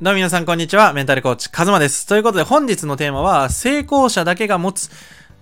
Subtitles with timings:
[0.00, 0.92] どうも皆さんこんにちは。
[0.92, 2.06] メンタルコーチ、カズマです。
[2.06, 4.90] ということで本日のテーマは、成功者だけが持つ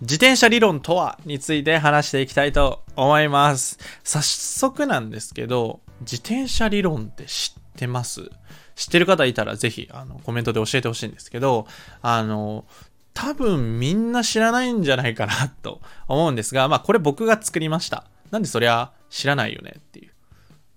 [0.01, 3.79] 自転車理論とはについて話していきたいと思います。
[4.03, 8.30] 早速なんですけど、自転車理論って知ってます？
[8.77, 11.66] 知ってる方いたらぜひあのコメントで教えてほしいんですけど、
[12.00, 12.64] あの、
[13.12, 18.04] 多分みんな知らないんじゃないかなと思うんですが、まあこれ僕が作りました。
[18.30, 20.13] なんでそりゃ知らないよねっていう。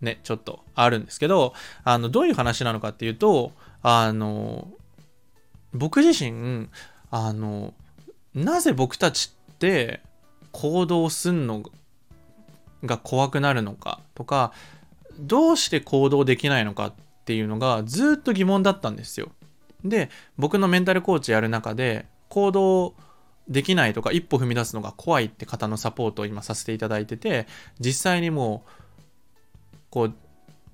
[0.02, 3.52] ね、ちょっとあるんですけど、あの、どういう話なのかっていうと、
[3.82, 4.68] あの、
[5.74, 6.68] 僕自身、
[7.12, 7.74] あの、
[8.34, 10.02] なぜ僕たちって
[10.52, 11.64] 行動すんの
[12.84, 14.52] が怖くなるのかとか、
[15.20, 16.94] どうして行動できないのかっ
[17.26, 19.30] ていうのがずっと疑問だったんですよ。
[19.84, 22.94] で、僕のメンタルコーチやる中で、行動
[23.48, 27.48] できないとか一歩踏み出すのが怖いって方のサポートを今させていただいてて、
[27.80, 28.70] 実際にもう、
[29.90, 30.14] こう、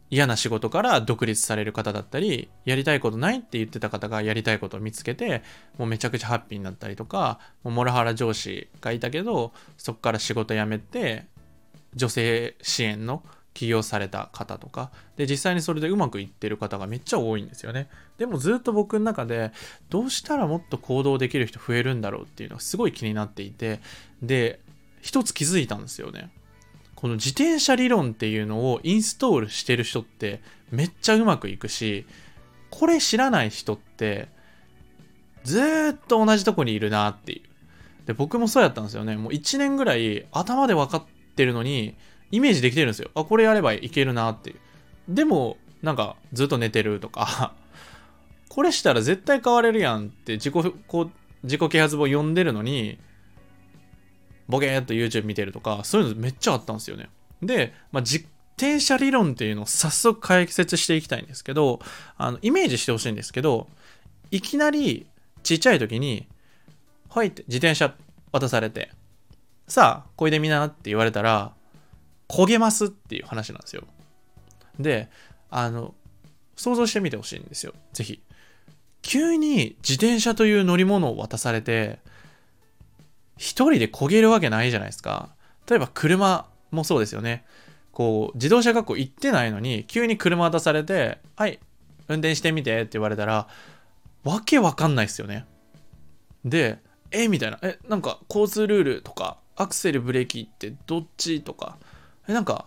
[0.09, 5.41] 嫌な仕事から独立される方だったり、やりたいことないって言ってた方がやりたいことを見つけて、
[5.77, 11.25] もうめちゃくちゃハッピーになったりとか、もうモラハラ上司がいたけど、そこから仕事辞めて、
[11.95, 13.23] 女性支援の
[13.55, 17.89] 起業された方とか、で、実際にそれでうまくいってる方がめっちゃ多いんですよね。
[18.17, 19.51] でもずっと僕の中で、
[19.89, 23.79] どうしたらもっと行動できる人増えるんだろうっていうのがすごい気になっていて、
[24.21, 24.59] で、
[25.01, 26.29] 一つ気づいたんですよね。
[27.05, 32.03] この自転車理論っていうのをインストールしてる人ってめっちゃうまくいくし、
[32.71, 34.27] これ知らない人って
[35.43, 35.61] ず
[35.93, 38.07] っと同じとこにいるなっていう。
[38.07, 39.17] で、僕もそうやったんですよね。
[39.17, 41.03] もう1年ぐらい頭で分かっ
[41.35, 41.93] てるのに、
[42.31, 43.11] イメージできてるんですよ。
[43.13, 44.57] あ、これやればいけるなっていう。
[45.07, 47.53] でも、なんかずっと寝てるとか
[48.49, 50.53] これしたら絶対変われるやんって自己、
[50.87, 51.11] こう、
[51.43, 52.97] 自己啓発本読んでるのに、
[54.47, 57.09] ボケーっと YouTube 見てるとか、そういうのめっちゃあったんですよね。
[57.41, 58.25] で、まあ、自
[58.57, 61.79] 転車理論っていうのを早速解説していきたいんですけど、
[62.17, 63.67] あの、イメージしてほしいんですけど、
[64.31, 65.07] いきなり
[65.43, 66.27] ちっちゃい時に、
[67.09, 67.93] はいって自転車
[68.31, 68.91] 渡されて、
[69.67, 71.53] さあ、こいでみなって言われたら、
[72.27, 73.83] 焦げますっていう話なんですよ。
[74.79, 75.09] で、
[75.49, 75.93] あの、
[76.55, 77.73] 想像してみてほしいんですよ。
[77.93, 78.21] ぜひ。
[79.01, 81.99] 急に自転車という乗り物を渡されて、
[83.37, 85.29] 一人で焦げるわけないじゃないですか。
[85.69, 87.45] 例えば車もそうですよね。
[87.91, 91.59] こう、自動車学校行ってないのに、急に車渡されて、はい、
[92.07, 93.47] 運転してみてって言われたら、
[94.23, 95.45] わけわかんないですよね。
[96.43, 96.79] で、
[97.11, 97.59] えみたいな。
[97.61, 101.77] え、なんか交通ルールとか、アクセルブレーキってどっちとか、
[102.27, 102.65] え、なんか、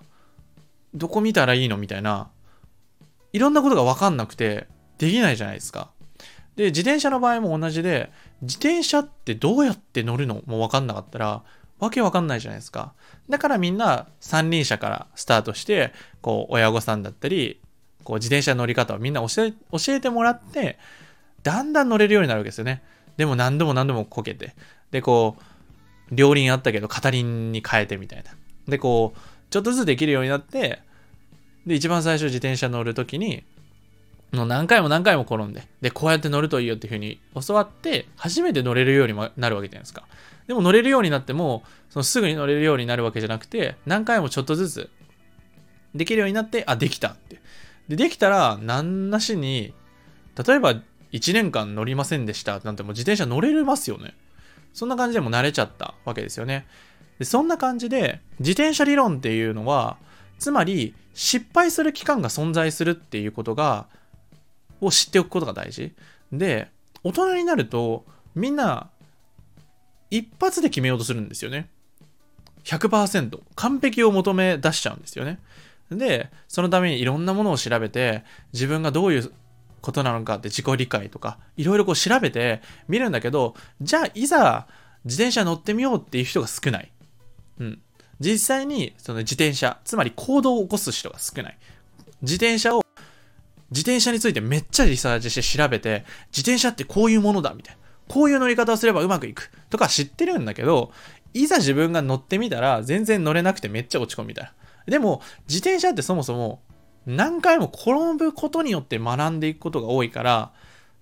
[0.95, 2.31] どこ見たらいいのみたいな。
[3.33, 5.91] いろんなことがわかんなくて、できないじゃないですか。
[6.59, 8.11] で、自転車の場合も同じで、
[8.43, 10.43] 自転車ってどうやって乗るの？
[10.45, 11.45] も分かんなかったら、
[11.79, 12.95] わけわかんないじゃないですか。
[13.29, 17.61] だからみんな三輪車からスタートして、こう、親御さんだったり、
[18.03, 20.81] こう、自転車乗り方をみんな教え教えてもらって、
[21.45, 22.83] だんだん乗れるようになるわけですよね。
[23.17, 24.57] でも何度も何度もこけて。
[24.91, 25.43] で、こう、
[26.11, 28.33] 両輪あったけど片輪に変えてみたいな。
[28.67, 29.19] で、こう、
[29.51, 30.81] ちょっとずつできるようになって、
[31.67, 33.45] で、一番最初自転車乗るときに、
[34.33, 40.05] もう何回も何回も転んで、で、こうやって乗るといいよっていう風に教わって、初めて乗れるようになるわけじゃないですか。
[40.47, 44.91] でも乗れるようになっても、そのすぐに乗れるようになるわけじゃなくて、何回もちょっとずつ
[45.95, 47.41] できるようになって、あ、できたって。
[47.89, 49.73] で、できたら、何なしに、
[50.47, 50.75] 例えば
[51.13, 54.15] 1年間乗りませんでしたなんてもう自転車乗れますよね。
[54.75, 56.67] そんな感じでも慣れちゃったわけですよね。
[57.19, 59.97] で、そんな感じで、自転車理論っていうのは、
[60.39, 63.87] つまり、失敗する期間が存在するっていうことが、
[64.81, 65.93] を知っておくことが大事。
[66.33, 66.69] で、
[67.03, 68.91] 大人になると、みんな、
[70.11, 71.69] 一発で決めようとするんですよね。
[72.65, 73.41] 100%。
[73.55, 75.39] 完璧を求め出しちゃうんですよね。
[75.91, 79.33] で、そのためにいろんなものを調べて、自分がどういう
[79.81, 84.67] ことなのかって自己理解とか、いろいろこう調べて見るんだけど、じゃあいざ
[85.05, 86.93] 自転車乗ってみようっていう人が少ない。
[87.61, 87.81] うん。
[88.21, 91.59] 実際にその自転車、つまり行動を起こす人が少ない。
[92.23, 92.83] 自転車を
[93.71, 97.79] 自転車についてめっちゃリサーチして調べて、自転車ってこういうものだみたいな。
[98.09, 100.93] こういう乗り方をすればうまくいくとか知ってるんだけど、
[101.35, 104.53] いざ自分が乗ってみたら全然乗れなくてめっちゃ落ち込むみたいな。
[104.87, 106.63] でも、自転車ってそもそも
[107.07, 110.53] 何回も転ぶことによって学んでいくことが多いから、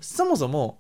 [0.01, 0.79] そもそも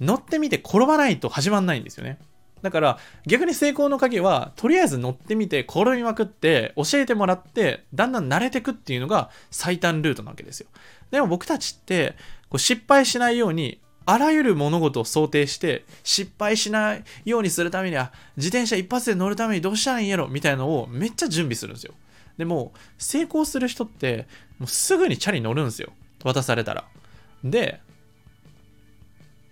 [0.00, 2.18] 乗ってみて転ばないと始まんないんですよね。
[2.66, 2.98] だから
[3.28, 10.66] 逆に成功の鍵はとりあえず乗ってみて転びまくって教えてもらってだんだん慣れてくっていうのが最短ルートなわけですよ。
[11.12, 12.16] でも僕たちって
[12.48, 21.94] こう失敗しないようにあらゆる物事を想定して失敗しないようにするためには自転車一発で乗るためにどうしたらいいんやろみたいなのをめっちゃ準備するんですよ。
[22.36, 24.26] でも成功する人って
[24.58, 25.92] もうすぐにチャリ乗るんですよ。
[26.24, 26.84] 渡されたら。
[27.44, 27.80] で、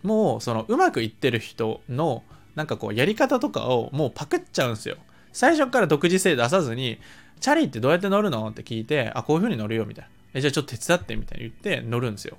[0.03, 2.23] もうそのうまくいってる人の
[2.55, 4.97] なんかこうやり方とかをもうパクっちゃうんですよ。
[5.33, 6.99] 最初から独自性出さずに、
[7.41, 10.11] チャリってどうやって乗るのって聞いて、あ、こういう風に乗るよみたいな。
[10.35, 12.39] え、じゃあちょっと手伝ってみたいに言って乗るんですよ。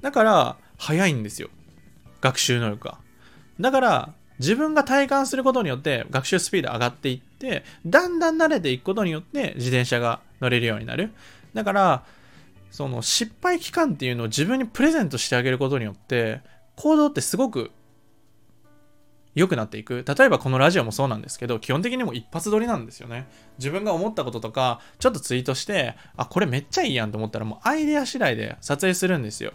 [0.00, 1.48] だから、早いんですよ。
[2.20, 2.98] 学習能力が。
[3.60, 11.12] だから、自分が体感することによって学習スピード上がっていって、だんだん慣れていくことによって自転車が乗れるようになる。
[11.54, 12.04] だから、
[12.70, 16.40] その失敗期間っていうのを自分にプレゼントしてあげることによって、
[16.74, 17.70] 行動ってすごく
[19.34, 20.04] 良くなっていく。
[20.06, 23.26] 例えばこのラジオもそうなんですけど、基本的にも一発撮りなんですよね。
[23.58, 29.52] 自分が思ったこととか、ちょっとツイートして、あ、これめっちゃいいやんと思ったらもうアイデア次第で撮影するんですよ。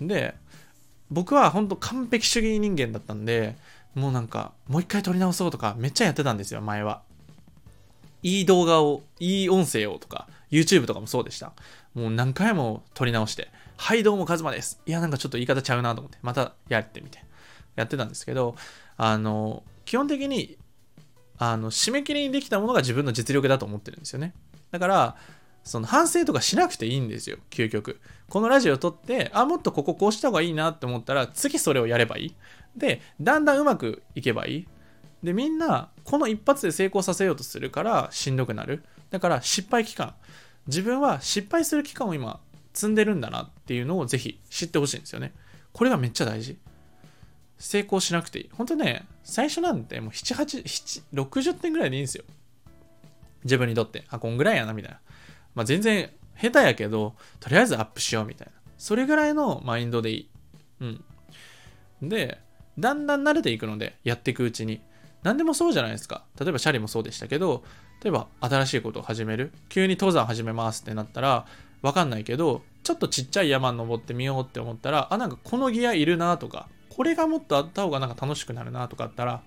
[0.00, 0.34] で、
[1.10, 3.56] 僕は本当完璧主義人間だったんで、
[3.94, 7.02] もうなんか、もう一回撮り直そうとかめっちゃやってたんですよ、前は。
[8.22, 11.52] いい動画を、いい音声をとか、YouTube とかもそうでした。
[11.94, 14.80] もう何回も撮り直して、はい、どうも、カズマです。
[14.86, 17.25] いや、なんかちょっと言い方ちゃうなと思って、またやってみて。
[17.76, 18.56] やってたんですけど、
[18.96, 20.58] あの、基本的に、
[21.38, 24.34] あの、締め切りにできたものが自分の実力だと思ってるんですよね。
[24.70, 25.16] だから、
[25.62, 28.00] その反省とかしなくていいんですよ、究極。
[28.28, 32.34] このラジオを撮って、あ、もっとこここうした方がいいなって思ったら、次それをやればいい。
[32.76, 34.68] で、だんだんうまくいけばいい。
[35.22, 38.84] で、みんな、この一発で成功させようとするから、しんどくなる。
[39.10, 40.14] だから、失敗期間。
[40.68, 42.40] 自分は失敗する期間を今、
[42.72, 45.32] 積んでるんだなっていうのをぜひ知ってほしいんですよね。
[45.72, 46.58] これがめっちゃ大事。
[47.58, 48.50] 成功しなくていい。
[48.52, 50.62] 本当ね、最初なんてもう7、8、
[51.12, 52.24] 7、60点ぐらいでいいんですよ。
[53.44, 54.04] 自分にとって。
[54.08, 55.00] あ、こんぐらいやな、みたいな。
[55.54, 56.10] まあ、全然
[56.40, 58.52] 下手やけど、とりあえずアップしよう、みたいな。
[58.76, 60.28] それぐらいのマインドでいい。
[60.80, 62.08] うん。
[62.08, 62.38] で、
[62.78, 64.80] だんだん慣れていくので、やっていくうちに。
[65.22, 66.24] 何でもそうじゃないですか。
[66.38, 67.64] 例えば、シャリもそうでしたけど、
[68.02, 69.52] 例えば、新しいことを始める。
[69.70, 71.46] 急に登山始めますってなったら、
[71.82, 79.42] わかんないけど、ちょっとちっちゃい山登ってみようって思ったら、あ、なんかこのギアいるなとか、これがもっとあった方がなんか楽しくなるなとかあったら、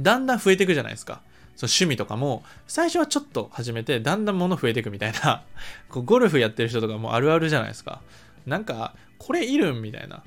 [0.00, 1.22] だんだん増えていくじゃないですか。
[1.56, 5.42] その趣味とかも、最初はちょっと始めて、だんだん物増えていくみたいな、
[5.90, 8.00] こうゴルフやってる人とかもあるあるじゃないですか。
[8.46, 10.22] なんか、これいるんみたいな。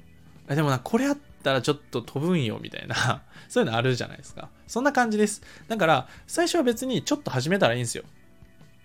[0.53, 3.23] でもな、これあったらちょっと飛ぶんよ、みたいな。
[3.47, 4.49] そういうのあるじゃないですか。
[4.67, 5.41] そんな感じです。
[5.69, 8.03] だから、最初は別にちょっと始めたらいいんですよ。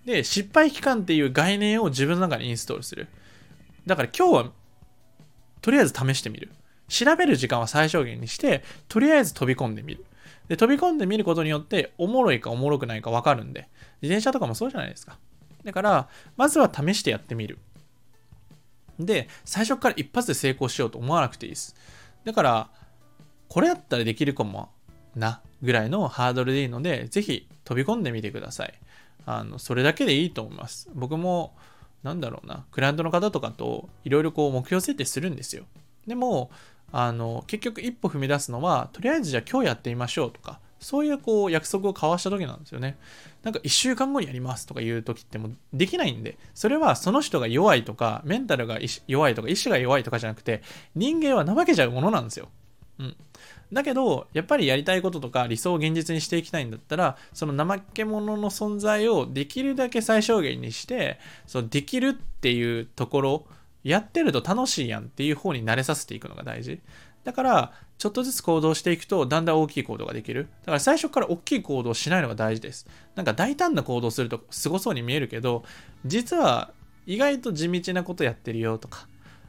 [0.05, 3.09] で、失敗期間っていう概念を自分の中にインストールする。
[3.87, 4.53] だから今日は、
[5.61, 6.51] とりあえず試してみる。
[6.89, 10.05] 調べる時間は最小限にして、とりあえず飛び込んでみる。
[10.49, 13.69] で、飛び込んでみることによって、おもろいかおもろくないかわかるんで、
[14.01, 15.19] 自転車とかもそうじゃないですか。
[15.65, 17.59] だから、まずは試してやってみる。
[18.99, 21.77] で、最初から一発で成功しようと思わなくていいです。
[22.25, 22.71] だから、
[23.49, 24.71] これやったらできるかも
[25.15, 28.75] な、ぐらいのハードルでいいので、ぜひ飛び込んでみてください。
[29.27, 30.89] あの、それだけでいいと思います。
[30.95, 31.55] 僕も、
[32.03, 35.65] なんだろうな、クライアントの方とかといろいろこう目標設定するんですよ。
[36.07, 36.51] でも、
[36.93, 42.97] あの結局一歩踏み出すのはとりあえずじゃあ今日やってみましょうとかそういうこう約束を交わした時なんですよね。
[43.43, 50.63] なんか1週間後にやりますとか言う時ってもうできないんで、それはその人が弱いとか、メンタルが弱いとか、意志が弱いとかじゃなくて、
[50.95, 52.49] 人間は怠けちゃうものなんですよ。
[52.99, 53.17] うん。
[53.73, 63.47] だけど、やっぱりやりたいこととか理想を現実にしていきたいんだったら、その怠け者の存在をできるだけ最小限にして、そのできるっていうところ
[63.85, 66.81] やってると楽しいやんっていう方に慣れさせていくのが大事。
[67.25, 70.49] だから、ちょっとずつ行動していくと、だんだん大きい行動ができる。
[70.61, 72.87] だから最初から大きい行動しないのが大事です。
[73.17, 75.65] なんか大胆な行動するとすごそうに見えるけど、
[76.07, 76.73] 実は
[77.07, 79.09] 意外と地道なことやってるよとか、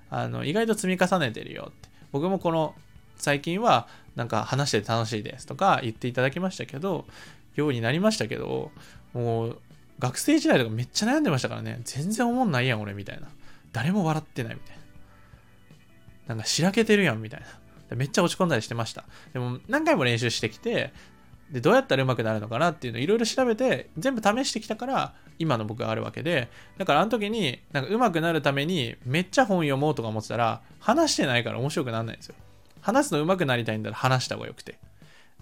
[0.09, 1.89] あの意外と積み重ねてるよって。
[2.12, 2.74] 僕もこの
[3.17, 7.05] 最近はなんか話してて楽しいですとか言っていただきましたけど、
[7.55, 8.71] ようになりましたけど、
[9.13, 9.59] もう
[10.00, 13.27] 学生時代とかめっちゃ悩んでましたからね、全然思んないやん俺みたいな。
[13.71, 14.83] 誰も笑ってないみたいな。
[16.29, 17.95] なんかしらけてるやんみたいな。
[17.95, 19.05] めっちゃ落ち込んだりしてました。
[19.33, 20.93] でも何回も練習してきて、
[21.51, 32.35] で、どうやったら上手くなるのかなっていうのをいろいろ調べて、全部試してきたから、今の僕があるわけで、だからあの時に、なんか上手くなるために、めっちゃ本読もうとか思ってたら、話してないから面白くならないんですよ。
[32.81, 34.77] 話すの上手くなりたいんだら話した方がよくて。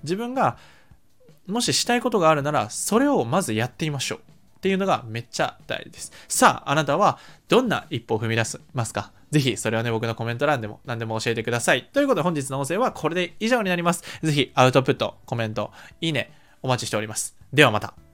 [0.03, 0.57] 自分が、
[1.45, 4.19] もししたいことがあるなら、それをまずやってみましょう。
[4.57, 6.11] っていうのがめっちゃ大事です。
[6.27, 9.11] さあ、あなたはどんな一歩を踏み出すますか？
[9.31, 11.89] ぜひ、それはね、僕のコメント欄でも何でも教えてください。
[11.93, 14.03] ということで、本日の音声はこれで以上になります。
[14.23, 15.71] ぜひ、アウトプット、コメント、
[16.01, 16.31] いいね、
[16.63, 17.35] お待ちしております。
[17.53, 18.06] ではまた。